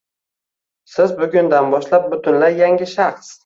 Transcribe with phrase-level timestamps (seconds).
[0.93, 3.35] Siz bugundan boshlab butunlay yangi shaxs.